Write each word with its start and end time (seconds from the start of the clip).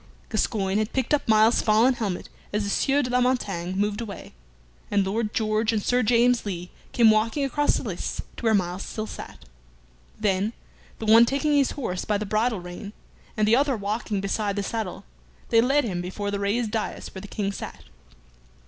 Gascoyne 0.29 0.79
had 0.79 0.93
picked 0.93 1.13
up 1.13 1.27
Myles's 1.27 1.61
fallen 1.61 1.93
helmet 1.93 2.27
as 2.51 2.63
the 2.63 2.71
Sieur 2.71 3.03
de 3.03 3.11
la 3.11 3.21
Montaigne 3.21 3.73
moved 3.75 4.01
away, 4.01 4.33
and 4.89 5.05
Lord 5.05 5.31
George 5.31 5.71
and 5.71 5.83
Sir 5.83 6.01
James 6.01 6.43
Lee 6.43 6.71
came 6.91 7.11
walking 7.11 7.45
across 7.45 7.77
the 7.77 7.83
lists 7.83 8.19
to 8.35 8.43
where 8.43 8.55
Myles 8.55 8.81
still 8.81 9.05
sat. 9.05 9.45
Then, 10.19 10.53
the 10.97 11.05
one 11.05 11.25
taking 11.27 11.53
his 11.55 11.73
horse 11.73 12.03
by 12.03 12.17
the 12.17 12.25
bridle 12.25 12.59
rein, 12.59 12.93
and 13.37 13.47
the 13.47 13.55
other 13.55 13.77
walking 13.77 14.21
beside 14.21 14.55
the 14.55 14.63
saddle, 14.63 15.03
they 15.49 15.61
led 15.61 15.83
him 15.83 16.01
before 16.01 16.31
the 16.31 16.39
raised 16.39 16.71
dais 16.71 17.13
where 17.13 17.21
the 17.21 17.27
King 17.27 17.51
sat. 17.51 17.83